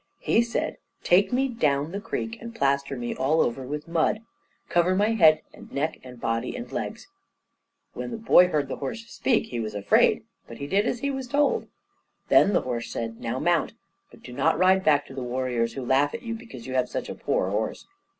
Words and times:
He 0.17 0.41
said, 0.41 0.77
"Take 1.03 1.31
me 1.31 1.47
down 1.47 1.91
the 1.91 2.01
creek, 2.01 2.39
and 2.41 2.55
plaster 2.55 2.97
me 2.97 3.13
all 3.15 3.39
over 3.39 3.61
with 3.61 3.87
mud. 3.87 4.21
Cover 4.67 4.95
my 4.95 5.09
head 5.09 5.43
and 5.53 5.71
neck 5.71 5.99
and 6.03 6.19
body 6.19 6.55
and 6.55 6.71
legs." 6.71 7.07
When 7.93 8.09
the 8.09 8.17
boy 8.17 8.47
heard 8.47 8.67
the 8.67 8.77
horse 8.77 9.05
speak, 9.05 9.49
he 9.49 9.59
was 9.59 9.75
afraid; 9.75 10.23
but 10.47 10.57
he 10.57 10.65
did 10.65 10.87
as 10.87 11.01
he 11.01 11.11
was 11.11 11.27
told. 11.27 11.67
Then 12.29 12.53
the 12.53 12.61
horse 12.61 12.89
said, 12.91 13.19
"Now 13.21 13.37
mount, 13.37 13.73
but 14.09 14.23
do 14.23 14.33
not 14.33 14.57
ride 14.57 14.83
back 14.83 15.05
to 15.05 15.13
the 15.13 15.21
warriors, 15.21 15.73
who 15.73 15.85
laugh 15.85 16.15
at 16.15 16.23
you 16.23 16.33
because 16.33 16.65
you 16.65 16.73
have 16.73 16.89
such 16.89 17.07
a 17.07 17.13
poor 17.13 17.51
horse. 17.51 17.85